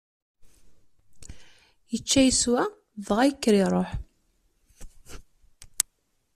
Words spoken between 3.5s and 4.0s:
iṛuḥ.